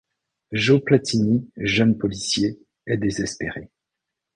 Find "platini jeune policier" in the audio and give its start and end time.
0.83-2.57